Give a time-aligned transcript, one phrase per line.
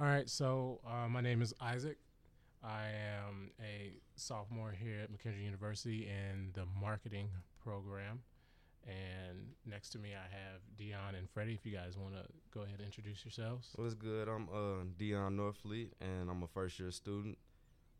[0.00, 1.98] All right, so uh, my name is Isaac.
[2.64, 2.86] I
[3.18, 7.28] am a sophomore here at McKendree University in the marketing
[7.62, 8.20] program.
[8.86, 11.52] And next to me, I have Dion and Freddie.
[11.52, 13.72] If you guys want to go ahead and introduce yourselves.
[13.74, 14.26] What's good?
[14.26, 17.36] I'm uh, Dion Northfleet, and I'm a first year student.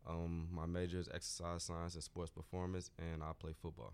[0.09, 3.93] Um, my major is exercise science and sports performance, and I play football.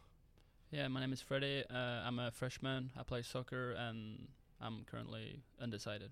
[0.72, 1.66] Yeah, my name is Freddie.
[1.70, 2.90] Uh, I'm a freshman.
[2.98, 4.30] I play soccer, and
[4.62, 6.12] I'm currently undecided.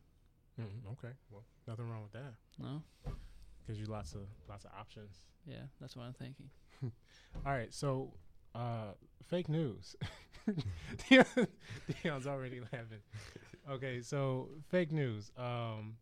[0.59, 2.33] Mm, okay, well, nothing wrong with that.
[2.59, 2.81] No.
[3.67, 5.17] Gives you lots of lots of options.
[5.45, 6.49] Yeah, that's what I'm thinking.
[6.83, 8.13] All right, so
[8.53, 8.93] uh,
[9.27, 9.95] fake news.
[11.09, 11.25] Dion,
[12.03, 13.01] Dion's already laughing.
[13.69, 15.31] Okay, so fake news.
[15.37, 15.97] Um,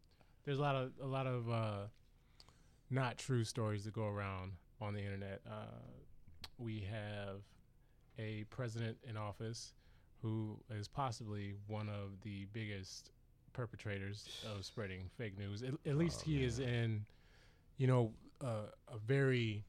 [0.46, 1.88] there's a lot of a lot of uh,
[2.90, 4.52] not true stories that go around
[4.82, 5.42] on the internet.
[5.50, 5.80] Uh,
[6.58, 7.42] we have
[8.20, 9.74] a president in office
[10.22, 13.12] who is possibly one of the biggest
[13.54, 15.64] perpetrators of spreading fake news.
[15.64, 17.06] At, at least Oh, he is in,
[17.78, 19.64] you know, uh, a very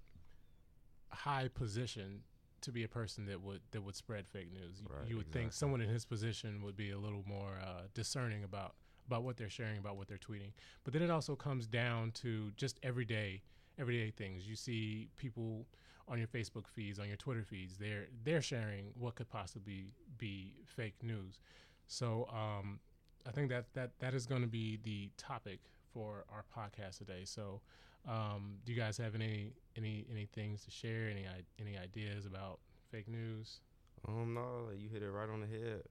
[1.10, 2.22] high position
[2.62, 4.82] to be a person that would that would spread fake news.
[4.82, 7.82] Y- Right, you would think someone in his position would be a little more uh,
[7.92, 8.74] discerning about
[9.06, 10.52] about what they're sharing, about what they're tweeting.
[10.82, 13.42] But then it also comes down to just everyday
[13.78, 14.48] everyday things.
[14.48, 15.66] You see people
[16.08, 20.54] on your Facebook feeds, on your Twitter feeds, they're they're sharing what could possibly be
[20.64, 21.38] fake news.
[21.86, 22.80] So um,
[23.26, 25.60] I think that that that is going to be the topic
[25.92, 27.22] for our podcast today.
[27.24, 27.60] So
[28.08, 31.08] um, do you guys have any any any things to share?
[31.08, 31.26] Any
[31.60, 32.58] any ideas about
[32.90, 33.60] fake news?
[34.06, 35.82] Um, no, you hit it right on the head.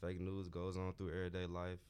[0.00, 1.80] Fake news goes on through everyday life.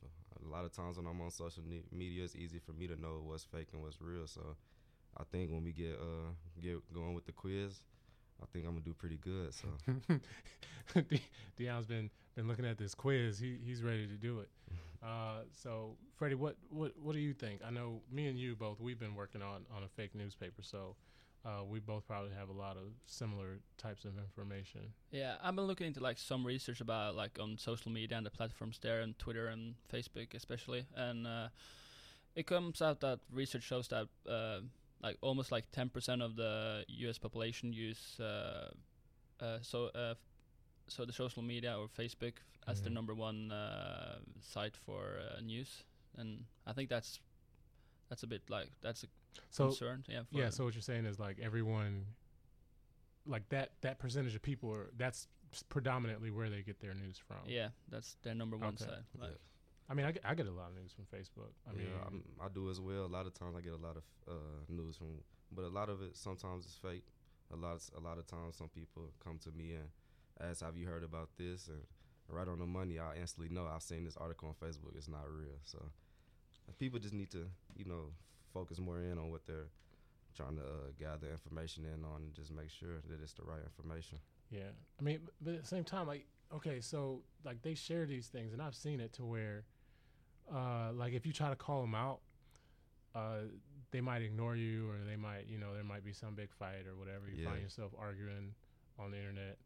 [0.45, 3.21] A lot of times when I'm on social media, it's easy for me to know
[3.23, 4.27] what's fake and what's real.
[4.27, 4.57] So,
[5.17, 7.85] I think when we get uh get going with the quiz,
[8.43, 9.55] I think I'm gonna do pretty good.
[9.55, 9.69] So,
[10.95, 11.23] De-
[11.59, 13.39] Deion's been been looking at this quiz.
[13.39, 14.49] He he's ready to do it.
[15.03, 17.63] Uh, so Freddie, what, what what do you think?
[17.67, 18.81] I know me and you both.
[18.81, 20.95] We've been working on on a fake newspaper, so
[21.45, 24.93] uh, we both probably have a lot of similar types of information.
[25.11, 28.31] Yeah, I've been looking into like some research about like on social media and the
[28.31, 31.49] platforms there, and Twitter and Facebook especially, and uh,
[32.35, 34.61] it comes out that research shows that uh,
[35.03, 37.19] like almost like 10% of the U.S.
[37.19, 38.71] population use uh,
[39.41, 40.15] uh, so uh,
[40.89, 42.35] so the social media or Facebook
[42.67, 42.95] as the Mhm.
[42.95, 45.85] number one uh, site for uh, news,
[46.19, 47.21] and I think that's
[48.09, 49.07] that's a bit like that's a
[49.51, 50.05] So concern.
[50.09, 50.25] Yeah.
[50.25, 52.05] For yeah, so what you're saying is like everyone,
[53.27, 55.29] like that that percentage of people are that's
[55.69, 57.39] predominantly where they get their news from.
[57.47, 58.85] yeah, that's their number one Okay.
[58.85, 59.05] site.
[59.19, 59.37] Like, yeah.
[59.91, 61.51] I mean, I get, I get a lot of news from Facebook.
[61.69, 63.05] I mean, yeah, I'm, I do as well.
[63.05, 65.09] A lot of times I get a lot of uh, news from,
[65.51, 67.07] but a lot of it sometimes is fake.
[67.53, 69.89] A lot, of, a lot of times some people come to me and
[70.49, 71.81] ask, "Have you heard about this?" And
[72.29, 74.97] right on the money, I instantly know I've seen this article on Facebook.
[74.97, 75.59] It's not real.
[75.65, 75.83] So
[76.79, 77.47] people just need to,
[77.77, 78.13] you know,
[78.55, 79.69] focus more in on what they're
[80.37, 83.63] trying to uh, gather information in on, and just make sure that it's the right
[83.65, 84.19] information.
[84.51, 88.29] Yeah, I mean, but at the same time, like, okay, so like they share these
[88.29, 89.65] things, and I've seen it to where,
[90.53, 92.21] uh, like if you try to call them out,
[93.15, 93.43] uh,
[93.91, 96.87] they might ignore you, or they might, you know, there might be some big fight
[96.89, 97.29] or whatever.
[97.29, 97.51] You Yeah.
[97.51, 98.55] find yourself arguing
[98.99, 99.59] on the internet,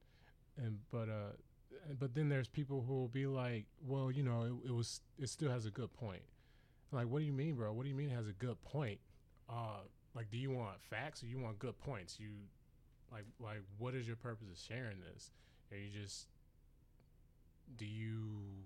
[0.57, 1.33] and but uh,
[1.99, 5.29] but then there's people who will be like, well, you know, it, it was, it
[5.29, 6.23] still has a good point.
[6.93, 7.73] I'm like, what do you mean, bro?
[7.73, 9.01] What do you mean it has a good point?
[9.49, 9.81] Uh,
[10.15, 12.19] like, do you want facts or you want good points?
[12.21, 12.31] You
[13.13, 15.31] like like what is your purpose of sharing this
[15.71, 16.27] are you just
[17.77, 18.65] do you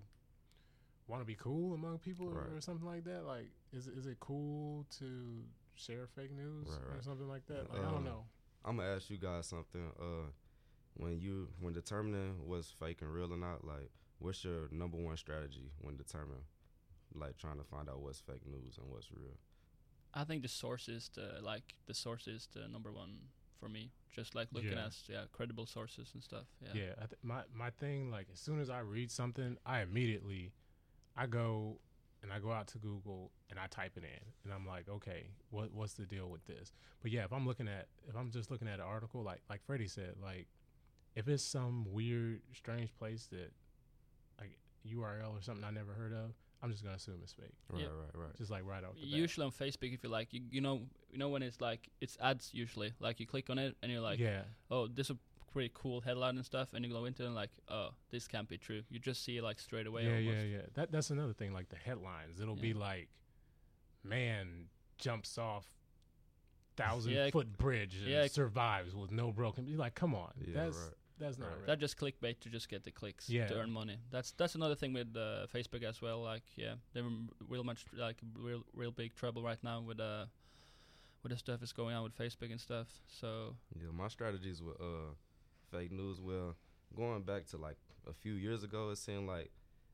[1.09, 2.51] want to be cool among people or, Right.
[2.53, 5.43] or something like that like is, is it cool to
[5.75, 8.25] share fake news Right, or something like that like i Um, don't know
[8.65, 9.87] I'm gonna ask you guys something.
[9.99, 10.29] Uh,
[10.95, 15.15] when you when determining what's fake and real or not, like, what's your number one
[15.15, 16.43] strategy when determining,
[17.15, 19.37] like, trying to find out what's fake news and what's real?
[20.13, 23.29] I think the source is the like the source is the number one
[23.61, 23.91] for me.
[24.13, 24.87] Just like looking Yeah.
[24.87, 26.47] at yeah credible sources and stuff.
[26.61, 26.73] Yeah.
[26.73, 30.51] yeah, I th- my my thing like as soon as i read something i immediately
[31.17, 31.77] i go
[32.23, 35.27] and i go out to google and i type it in and i'm like okay
[35.51, 38.49] what what's the deal with this but yeah if i'm looking at if i'm just
[38.51, 40.47] looking at an article like like freddie said like
[41.15, 43.51] if it's some weird strange place that
[44.39, 44.57] like
[44.95, 46.31] url or something i never heard of
[46.61, 47.87] i'm just gonna assume it's fake Right, Yeah.
[47.87, 48.37] right, right.
[48.37, 49.09] just like right off the bat.
[49.09, 50.81] Usually on Facebook, if you like, you, you know,
[51.11, 52.91] you know when it's like it's ads usually.
[52.99, 54.41] Like you click on it and you're like, yeah
[54.71, 55.17] oh, this is a
[55.51, 58.47] pretty cool headline and stuff, and you go into it and like, oh, this can't
[58.47, 58.81] be true.
[58.89, 60.03] You just see it like straight away.
[60.05, 60.37] yeah almost.
[60.37, 63.09] yeah yeah that that's another thing like the headlines it'll be like
[64.03, 64.65] man
[64.97, 65.65] jumps off
[66.77, 68.27] thousand Yeah, foot bridge and yeah.
[68.27, 70.93] survives with no broken you're like come on Yeah, that's right.
[71.19, 71.57] that's not Right.
[71.57, 71.65] real.
[71.67, 73.47] They're just clickbait to just get the clicks Yeah.
[73.47, 73.97] to earn money.
[74.11, 76.21] That's that's another thing with uh, Facebook as well.
[76.21, 77.03] Like yeah, they're
[77.49, 80.25] real much like real real big trouble right now with uh
[81.21, 82.87] with the stuff that's going on with Facebook and stuff.
[83.07, 85.11] So Yeah, my strategies with uh
[85.71, 86.19] fake news.
[86.21, 86.55] Well,
[86.95, 87.77] going back to like
[88.07, 89.51] a few years ago, it seemed like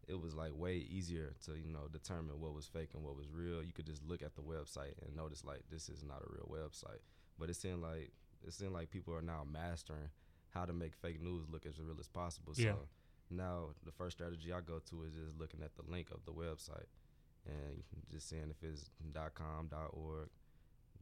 [0.08, 3.32] it was like way easier to you know determine what was fake and what was
[3.32, 3.64] real.
[3.64, 6.50] You could just look at the website and notice like this is not a real
[6.52, 7.02] website.
[7.40, 8.12] But it seemed like
[8.46, 10.10] it seemed like people are now mastering
[10.50, 12.54] how to make fake news look as real as possible.
[12.56, 12.72] Yeah.
[12.72, 12.78] So
[13.30, 16.32] now the first strategy I go to is just looking at the link of the
[16.32, 16.88] website
[17.46, 18.90] and just seeing if it's
[19.34, 20.30] .com, .org,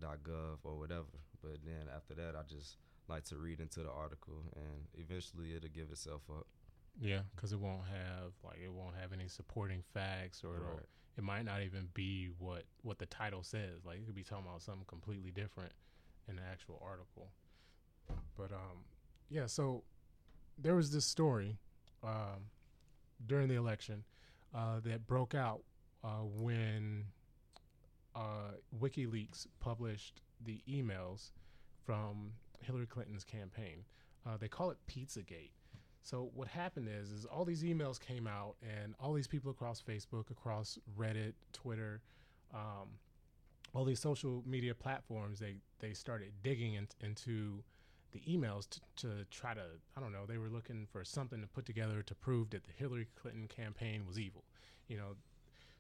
[0.02, 1.20] .gov or whatever.
[1.42, 2.78] But then after that, I just
[3.08, 6.48] like to read into the article, and eventually it'll give itself up.
[7.02, 10.86] Yeah, because it won't have like it won't have any supporting facts, or it'll, Right.
[11.18, 13.84] it might not even be what what the title says.
[13.86, 15.72] Like it could be talking about something completely different
[16.28, 17.30] in the actual article.
[18.38, 18.86] But um,
[19.30, 19.48] yeah.
[19.48, 19.84] So
[20.58, 21.58] there was this story
[22.04, 22.50] um,
[23.26, 24.04] during the election
[24.54, 25.62] uh, that broke out
[26.04, 27.06] uh, when
[28.16, 31.32] uh, WikiLeaks published the emails
[31.86, 33.86] from Hillary Clinton's campaign.
[34.26, 35.52] Uh, they call it Pizzagate.
[36.02, 39.82] So what happened is, is all these emails came out, and all these people across
[39.82, 42.02] Facebook, across Reddit, Twitter,
[42.54, 42.90] um,
[43.74, 47.64] all these social media platforms, they they started digging in, into
[48.12, 49.64] the emails to, to try to,
[49.98, 52.72] I don't know, they were looking for something to put together to prove that the
[52.78, 54.44] Hillary Clinton campaign was evil,
[54.88, 55.16] you know.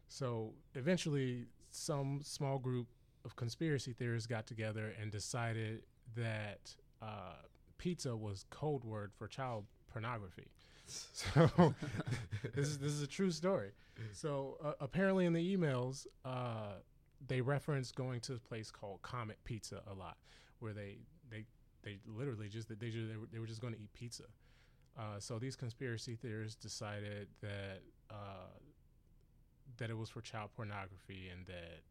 [0.07, 2.87] So eventually, some small group
[3.23, 5.83] of conspiracy theorists got together and decided
[6.15, 7.35] that uh,
[7.77, 10.47] pizza was code word for child pornography.
[10.85, 11.73] So
[12.55, 13.71] this is this is a true story.
[14.11, 16.73] So uh, apparently, in the emails, uh,
[17.25, 20.17] they referenced going to a place called Comet Pizza a lot,
[20.59, 20.97] where they
[21.31, 21.45] they
[21.83, 24.25] they literally just they just, they were, they were just going to eat pizza.
[24.97, 28.51] Uh, so these conspiracy theorists decided that uh,
[29.77, 31.81] that it was for child pornography and that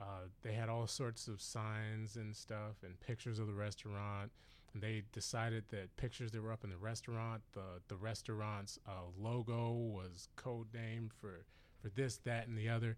[0.00, 4.30] uh, they had all sorts of signs and stuff and pictures of the restaurant.
[4.74, 9.10] And they decided that pictures that were up in the restaurant, the the restaurant's uh,
[9.20, 11.44] logo was code name for
[11.80, 12.96] for this, that, and the other.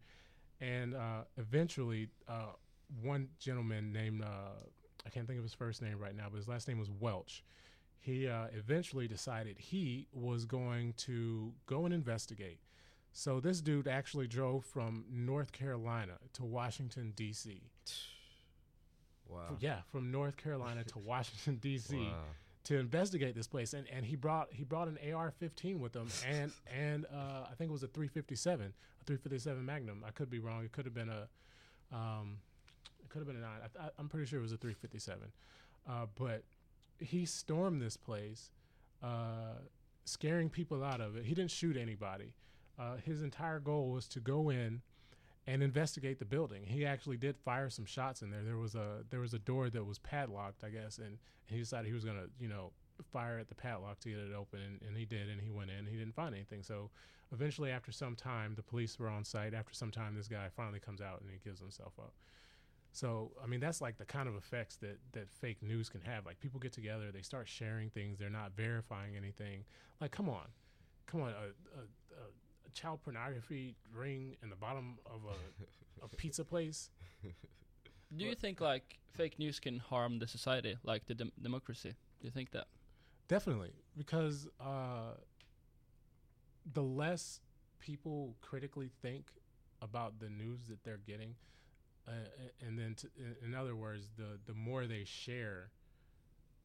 [0.61, 2.53] And uh, eventually, uh,
[3.03, 4.61] one gentleman named uh,
[5.05, 7.43] I can't think of his first name right now, but his last name was Welch.
[7.99, 12.61] He eventually decided he was going to go and investigate.
[13.17, 17.63] So this dude actually drove from North Carolina to Washington D.C.
[19.27, 19.57] Wow.
[19.59, 21.97] Yeah, from North Carolina to Washington D.C.
[21.97, 22.13] Wow.
[22.65, 26.53] to investigate this place, and, and he brought he brought an AR-15 with him, and
[26.71, 30.05] and uh, I think it was a 357, a 357 Magnum.
[30.07, 30.63] I could be wrong.
[30.63, 31.27] It could have been a,
[31.91, 32.37] um,
[33.03, 33.61] it could have been a nine.
[33.63, 35.33] I, I, I'm pretty sure it was a 357,
[35.89, 36.43] uh, but
[37.01, 38.51] he stormed this place,
[39.03, 39.55] uh,
[40.05, 41.25] scaring people out of it.
[41.25, 42.35] He didn't shoot anybody.
[42.79, 44.83] Uh, his entire goal was to go in
[45.47, 46.65] and investigate the building.
[46.67, 48.43] He actually did fire some shots in there.
[48.43, 51.19] There was a there was a door that was padlocked, I guess, and and
[51.57, 52.73] he decided he was gonna you know
[53.13, 55.71] fire at the padlock to get it open, and, and he did, and he went
[55.71, 55.87] in.
[55.87, 56.63] He didn't find anything.
[56.63, 56.91] So
[57.33, 59.55] eventually, after some time, the police were on site.
[59.55, 62.15] After some time, this guy finally comes out and he gives himself up.
[62.93, 66.25] So I mean, that's like the kind of effects that that fake news can have.
[66.25, 69.65] Like people get together, they start sharing things, they're not verifying anything.
[70.01, 70.47] Like, come on,
[71.07, 71.33] come on,
[72.75, 76.91] child pornography ring in the bottom of a, a pizza place.
[78.17, 81.95] do you think like fake news can harm the society, like the dem- democracy?
[82.21, 82.67] Do you think that?
[83.29, 85.15] Definitely, because uh,
[86.73, 87.41] the less
[87.79, 89.27] people critically think
[89.81, 91.35] about the news that they're getting,
[92.09, 92.13] uh,
[92.67, 95.71] and then, in- in other words, the the more they share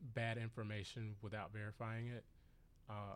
[0.01, 2.23] bad information without verifying it,
[2.89, 3.15] uh,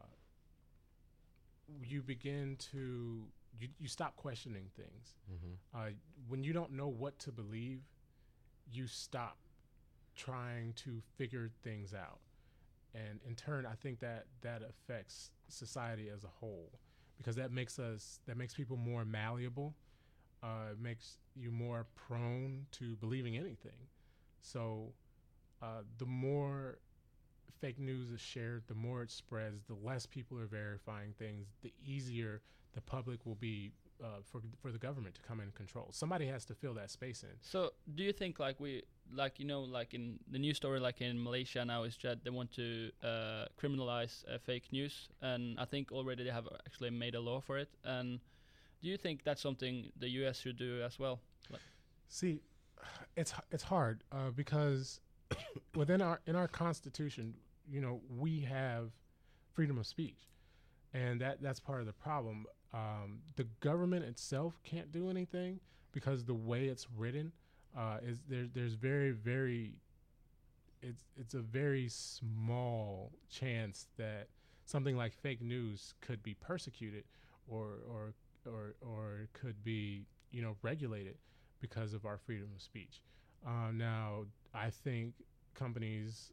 [1.81, 3.27] you begin to
[3.59, 5.15] you, you stop questioning things.
[5.27, 5.91] hmm Uh,
[6.27, 7.81] when you don't know what to believe,
[8.71, 9.37] you stop
[10.15, 12.19] trying to figure things out,
[12.93, 16.71] and in turn, I think that that affects society as a whole
[17.17, 19.75] because that makes us that makes people more malleable.
[20.41, 23.87] Uh, makes you more prone to believing anything.
[24.41, 24.91] So,
[25.61, 26.79] uh, the more
[27.59, 31.73] fake news is shared, the more it spreads, the less people are verifying things, the
[31.85, 32.41] easier
[32.73, 33.71] the public will be
[34.03, 35.89] uh, for for the government to come in and control.
[35.91, 37.29] Somebody has to fill that space in.
[37.41, 38.83] So, do you think like we
[39.13, 42.29] like you know like in the news story like in Malaysia now is that they
[42.29, 47.15] want to uh, criminalize uh, fake news, and I think already they have actually made
[47.15, 47.69] a law for it.
[47.83, 48.19] And
[48.81, 50.39] do you think that's something the U.S.
[50.39, 51.19] should do as well?
[52.09, 52.41] See,
[53.15, 54.99] it's it's hard uh, because
[55.75, 57.33] within our in our constitution,
[57.69, 58.91] you know, we have
[59.53, 60.27] freedom of speech,
[60.93, 62.45] and that that's part of the problem.
[62.73, 65.59] Um, the government itself can't do anything
[65.91, 67.31] because the way it's written
[67.77, 68.47] uh, is there.
[68.53, 69.75] There's very very
[70.81, 74.27] it's it's a very small chance that
[74.65, 77.03] something like fake news could be persecuted
[77.47, 78.13] or or
[78.45, 81.15] or or could be you know regulated
[81.59, 83.01] because of our freedom of speech.
[83.45, 85.13] Um, now, I think
[85.55, 86.31] companies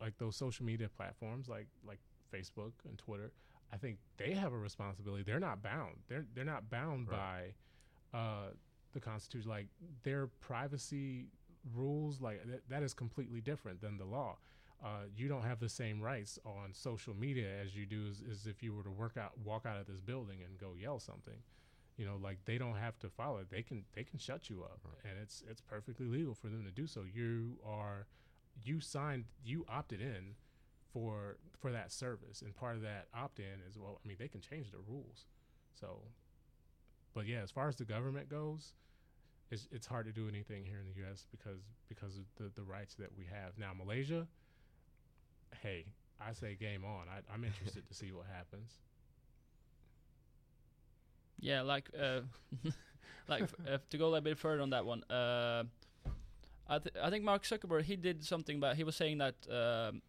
[0.00, 1.98] like those social media platforms, like like
[2.32, 3.32] Facebook and Twitter,
[3.72, 5.22] I think they have a responsibility.
[5.22, 5.96] They're not bound.
[6.08, 7.54] They're they're not bound Right.
[8.12, 8.46] by uh,
[8.92, 9.50] the Constitution.
[9.50, 9.66] Like
[10.02, 11.26] their privacy
[11.74, 14.38] rules, like that, that is completely different than the law.
[14.82, 18.46] Uh, you don't have the same rights on social media as you do as, as
[18.46, 21.34] if you were to work out, walk out of this building and go yell something.
[22.00, 23.50] You know, like they don't have to follow it.
[23.50, 25.04] They can they can shut you up, Right.
[25.04, 27.02] and it's it's perfectly legal for them to do so.
[27.04, 28.06] You are
[28.64, 30.34] you signed you opted in
[30.94, 34.28] for for that service, and part of that opt in is well, I mean they
[34.28, 35.26] can change the rules.
[35.78, 36.00] So,
[37.12, 38.72] but yeah, as far as the government goes,
[39.50, 41.26] it's it's hard to do anything here in the U.S.
[41.30, 43.72] because because of the the rights that we have now.
[43.76, 44.26] Malaysia,
[45.62, 45.84] hey,
[46.18, 47.08] I say game on.
[47.08, 48.72] I, I'm interested to see what happens.
[51.40, 52.20] Yeah, like uh,
[53.28, 55.02] like uh, to go a little bit further on that one.
[55.10, 55.64] Uh,
[56.68, 60.02] I th- I think Mark Zuckerberg he did something about he was saying that um,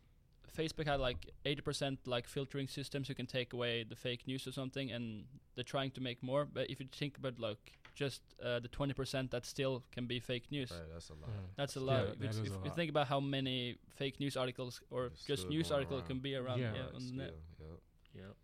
[0.55, 4.51] Facebook had like 80% like filtering systems who can take away the fake news or
[4.51, 5.23] something, and
[5.55, 6.45] they're trying to make more.
[6.45, 7.57] But if you think about like
[7.95, 10.71] just uh, the 20% that still can be fake news.
[10.71, 11.29] Right, that's a lot.
[11.29, 11.55] Mhm.
[11.57, 12.19] That's a Yeah, lot.
[12.19, 12.75] that If, if a you lot.
[12.75, 16.35] think about how many fake news articles or It's just news going articles can be
[16.35, 16.73] around Yeah.
[16.73, 17.33] yeah, Right, on the net.
[17.55, 17.79] still, yep.
[18.15, 18.35] Yep.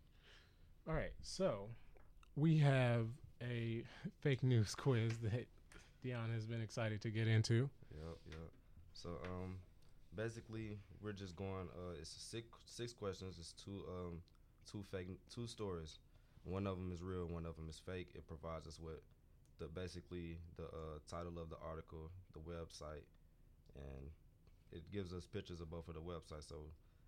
[0.88, 1.70] All right, so
[2.38, 3.06] we have
[3.42, 3.82] a
[4.20, 5.46] fake news quiz that
[6.02, 7.68] Dion has been excited to get into.
[7.92, 8.50] Yep, yep.
[8.92, 9.56] So um,
[10.14, 11.68] basically, we're just going.
[11.74, 13.36] Uh, it's six six questions.
[13.38, 14.22] It's two um,
[14.70, 15.98] two fake two stories.
[16.44, 17.26] One of them is real.
[17.26, 18.10] One of them is fake.
[18.14, 19.00] It provides us with
[19.58, 23.04] the basically the uh, title of the article, the website,
[23.74, 24.10] and
[24.70, 26.48] it gives us pictures of both of the websites.
[26.48, 26.56] So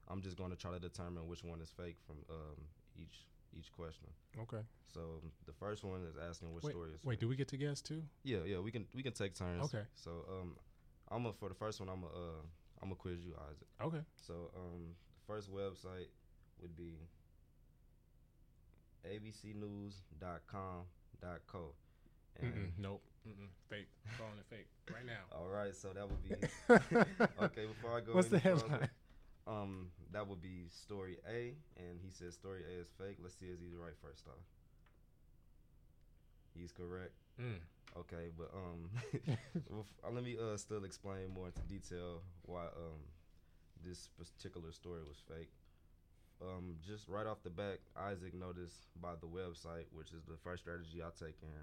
[0.09, 2.57] I'm just going to try to determine which one is fake from um,
[2.97, 3.27] each
[3.57, 4.09] each question.
[4.39, 4.63] Okay.
[4.93, 5.01] So
[5.47, 7.81] the first one is asking which Wait, story is wait, do we get to guess
[7.81, 8.03] too?
[8.25, 9.65] Yeah, yeah, we can we can take turns.
[9.65, 9.85] Okay.
[9.95, 10.57] So um,
[11.11, 11.89] I'm a, for the first one.
[11.89, 12.43] I'm a uh,
[12.83, 13.67] I'm a quiz you, Isaac.
[13.83, 14.05] Okay.
[14.17, 16.09] So um, the first website
[16.61, 16.99] would be
[19.07, 21.75] abcnews.com.co.
[22.41, 23.03] And Mm-mm, nope.
[23.29, 23.89] Mm-mm, fake.
[24.19, 25.25] Calling it fake right now.
[25.37, 26.31] all right, so that would be
[27.45, 27.67] okay.
[27.67, 28.89] Before I go, What's the any further, headline?
[29.51, 33.17] Um, that would be story A, and he says story A is fake.
[33.21, 34.39] Let's see if he's right first off.
[36.55, 37.15] He's correct.
[37.41, 37.59] Mm.
[37.99, 38.91] Okay, but um,
[40.07, 43.03] uh, let me uh still explain more into detail why um
[43.85, 45.51] this particular story was fake.
[46.43, 50.63] Um, just right off the back, Isaac noticed by the website, which is the first
[50.63, 51.61] strategy I take in,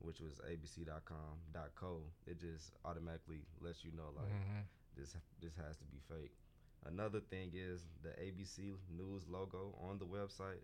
[0.00, 2.02] which was abc.com.co.
[2.26, 4.62] It just automatically lets you know like Mhm.
[4.96, 6.32] this this has to be fake.
[6.86, 10.62] Another thing is the ABC News logo on the website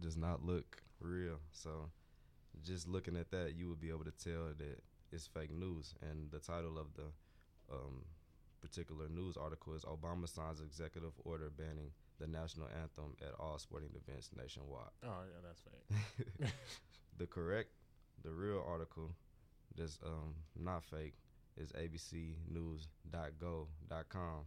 [0.00, 1.38] does not look real.
[1.52, 1.90] So
[2.64, 4.82] just looking at that, you would be able to tell that
[5.12, 5.94] it's fake news.
[6.02, 7.10] And the title of the
[7.72, 8.04] um,
[8.60, 13.90] particular news article is Obama signs executive order banning the national anthem at all sporting
[13.94, 14.90] events nationwide.
[15.04, 15.84] Oh yeah, that's fake.
[17.18, 17.70] the correct,
[18.22, 19.14] the real article
[19.76, 21.14] that's um, not fake
[21.56, 24.44] is abcnews.go.com.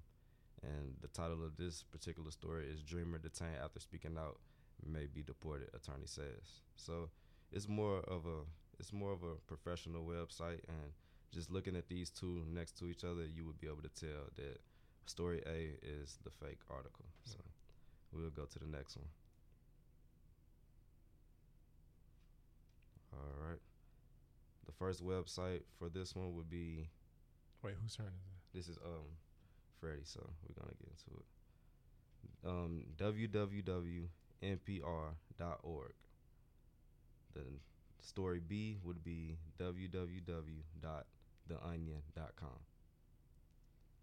[0.64, 4.38] And the title of this particular story is Dreamer Detained After Speaking Out
[4.86, 6.62] May Be Deported, attorney says.
[6.78, 7.10] So
[7.52, 8.46] it's more of a
[8.80, 10.92] it's more of a professional website and
[11.32, 14.26] just looking at these two next to each other you would be able to tell
[14.36, 14.60] that
[15.06, 17.06] story A is the fake article.
[17.24, 17.38] So
[18.12, 19.08] we'll go to the next one.
[23.14, 23.60] All right.
[24.66, 26.88] The first website for this one would be
[27.62, 28.58] Wait, whose turn is it?
[28.58, 29.06] this is um
[29.84, 31.28] Freddie, so we're gonna get into it.
[32.48, 34.08] Um www.npr.org.
[37.34, 37.60] The
[38.00, 42.60] story B would be www.theonion.com.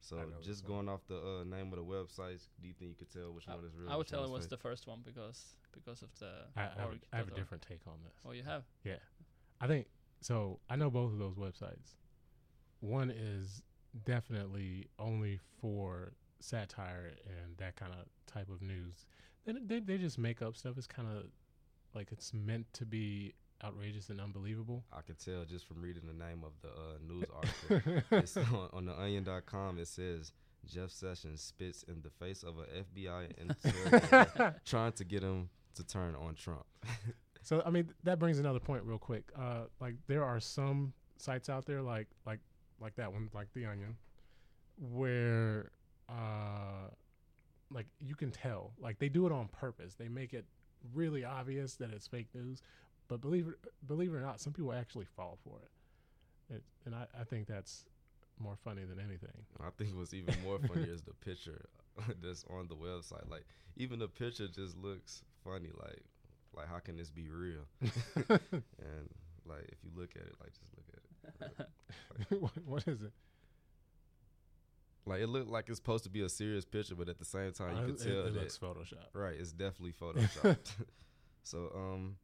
[0.03, 0.73] So I know just one.
[0.73, 3.49] going off the uh, name of the websites, do you think you could tell which
[3.49, 3.91] I, one is real?
[3.91, 4.51] I would tell it was fake?
[4.51, 6.31] the first one because because of the.
[6.57, 8.13] I, I, have, I have a different take on this.
[8.27, 8.65] Oh, you have.
[8.85, 8.99] Yeah,
[9.61, 9.87] I think
[10.21, 10.59] so.
[10.69, 11.95] I know both of those websites.
[12.81, 13.63] One is
[14.05, 19.07] definitely only for satire and that kind of type of news.
[19.45, 20.77] Then they they just make up stuff.
[20.77, 21.25] It's kind of
[21.95, 24.85] like it's meant to be outrageous and unbelievable.
[24.93, 28.03] I can tell just from reading the name of the uh, news article.
[28.19, 30.33] it's on, on the onion.com it says
[30.67, 35.85] Jeff Sessions spits in the face of a FBI interrogator trying to get him to
[35.85, 36.65] turn on Trump.
[37.43, 39.31] So I mean that brings another point real quick.
[39.39, 42.41] Uh, like there are some sites out there like like
[42.81, 43.97] like that one, like the Onion,
[44.79, 45.71] where
[46.09, 46.89] uh,
[47.71, 49.95] like you can tell, like they do it on purpose.
[49.95, 50.45] They make it
[50.95, 52.63] really obvious that it's fake news.
[53.09, 53.55] But believe it
[53.87, 56.55] believe it or not, some people actually fall for it.
[56.55, 57.85] it and I, I think that's
[58.39, 59.45] more funny than anything.
[59.61, 61.67] I think what's even more funny is the picture
[62.23, 63.29] that's on the website.
[63.31, 63.47] Like
[63.77, 65.71] even the picture just looks funny.
[65.79, 66.05] Like
[66.57, 67.67] like how can this be real?
[67.81, 69.09] and
[69.47, 71.10] like if you look at it, like just look at it.
[72.39, 73.12] what, what is it?
[75.07, 77.53] Like it looked like it's supposed to be a serious picture, but at the same
[77.53, 79.07] time you Uh, can it, tell it that looks Photoshop.
[79.15, 80.73] right, it's definitely photoshopped.
[81.43, 82.17] so um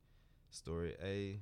[0.51, 1.41] Story A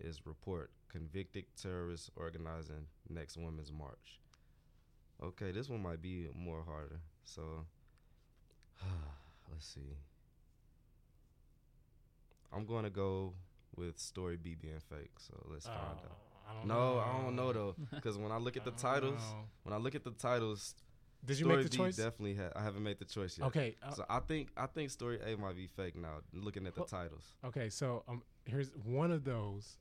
[0.00, 4.20] is report convicted terrorists organizing next Women's March.
[5.22, 7.00] Okay, this one might be more harder.
[7.24, 7.42] So
[9.50, 9.96] let's see.
[12.52, 13.32] I'm going to go
[13.76, 15.12] with story B being fake.
[15.18, 16.31] So let's find out.
[16.48, 16.98] I don't No, know.
[17.00, 19.44] I don't know though, because when I look at the titles, know.
[19.64, 20.74] when I look at the titles,
[21.24, 21.96] Did you story make the B choice?
[21.96, 23.46] definitely ha- I haven't made the choice yet.
[23.48, 23.76] Okay.
[23.82, 26.18] uh, So I think I think story A might be fake now.
[26.32, 27.68] Looking at the Well- titles, okay.
[27.70, 29.78] So um, here's one of those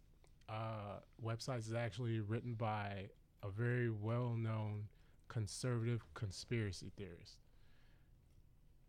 [0.49, 3.09] uh, websites is actually written by
[3.43, 4.87] a very well-known
[5.29, 7.37] conservative conspiracy theorist,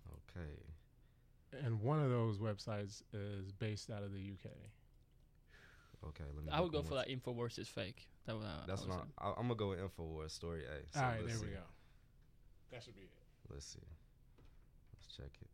[0.09, 0.61] okay.
[1.65, 4.51] and one of those websites is based out of the UK.
[6.09, 6.51] Okay, let me.
[6.51, 7.09] I would go for more that.
[7.09, 8.09] Infowars is fake.
[8.27, 9.09] That would, uh, That's I would not.
[9.19, 10.97] I, I'm gonna go with Infowars story A.
[10.97, 11.63] So All right, let's there we go.
[12.71, 13.11] That should be it.
[13.51, 13.79] Let's see.
[14.95, 15.49] Let's check it.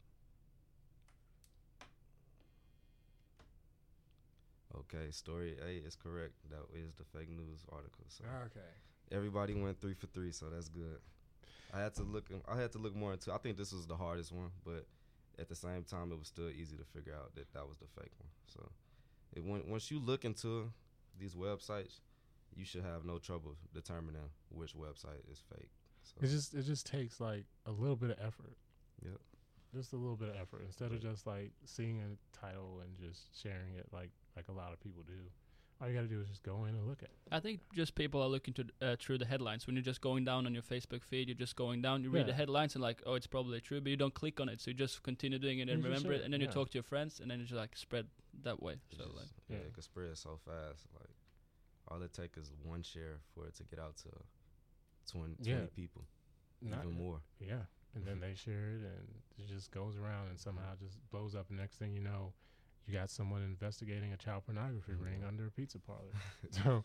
[4.76, 6.34] Okay, story A is correct.
[6.50, 8.04] That is the fake news article.
[8.08, 8.60] So Okay.
[9.10, 11.00] everybody went three for three, so that's good.
[11.72, 12.30] I had to look.
[12.46, 13.32] I had to look more into.
[13.32, 14.86] I think this was the hardest one, but
[15.38, 17.86] at the same time, it was still easy to figure out that that was the
[17.86, 18.30] fake one.
[18.46, 18.70] So,
[19.38, 20.70] it, when, once you look into
[21.18, 22.00] these websites,
[22.54, 25.70] you should have no trouble determining which website is fake.
[26.02, 28.56] So, It just it just takes like a little bit of effort.
[29.04, 29.18] Yep.
[29.74, 33.40] Just a little bit of effort instead of just like seeing a title and just
[33.40, 35.30] sharing it like like a lot of people do.
[35.80, 37.16] All you got to do is just go in and look at it.
[37.30, 39.64] I think just people are looking to uh, through the headlines.
[39.66, 42.02] When you're just going down on your Facebook feed, you're just going down.
[42.02, 44.48] You read the headlines and like, oh, it's probably true, but you don't click on
[44.48, 44.60] it.
[44.60, 46.48] So you just continue doing it and You just remember it, it, and then you
[46.48, 48.06] talk to your friends, and then it's just like spread
[48.42, 48.74] that way.
[48.90, 49.62] It's So just- like, yeah, Yeah.
[49.62, 50.86] it could spread so fast.
[50.98, 51.10] Like
[51.86, 54.08] all it takes is one share for it to get out to
[55.12, 56.04] 20, 20 people,
[56.60, 57.20] Not- even more.
[57.38, 57.62] Yeah,
[57.94, 61.50] and then they share it, and it just goes around, and somehow just blows up.
[61.50, 62.32] And next thing you know,
[62.88, 66.12] you got someone investigating a child pornography ring under a pizza parlor.
[66.50, 66.84] so,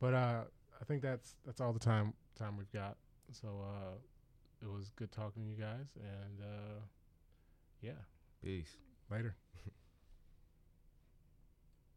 [0.00, 0.42] but uh,
[0.80, 2.96] I think that's that's all the time time we've got.
[3.32, 3.94] So uh,
[4.62, 6.80] it was good talking to you guys, and uh,
[7.80, 7.92] yeah,
[8.42, 8.76] Peace.
[9.10, 9.34] later.